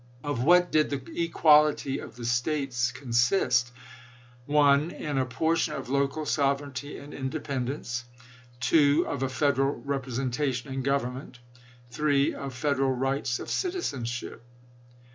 Of 0.23 0.43
what 0.43 0.71
did 0.71 0.89
the" 0.89 1.23
equality 1.25 1.99
of 1.99 2.15
the 2.15 2.25
States" 2.25 2.91
con 2.91 3.13
sist? 3.13 3.71
1. 4.47 4.89
In 4.89 5.19
a 5.19 5.27
portion 5.27 5.75
of 5.75 5.89
local 5.89 6.25
sovereignty 6.25 6.97
and 6.97 7.13
in 7.13 7.29
dependence. 7.29 8.05
2. 8.61 9.05
Of 9.07 9.21
a 9.21 9.29
Federal 9.29 9.75
representation 9.75 10.73
in 10.73 10.81
government. 10.81 11.37
3. 11.91 12.33
Of 12.33 12.55
Federal 12.55 12.93
rights 12.95 13.37
of 13.37 13.51
citizenship. 13.51 14.41